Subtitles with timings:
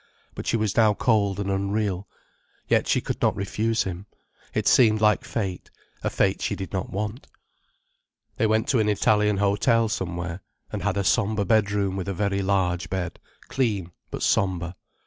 [0.33, 2.07] But she was now cold and unreal.
[2.67, 4.07] Yet she could not refuse him.
[4.51, 5.69] It seemed like fate,
[6.01, 7.27] a fate she did not want.
[8.37, 10.41] They went to an Italian hotel somewhere,
[10.71, 14.75] and had a sombre bedroom with a very large bed, clean, but sombre.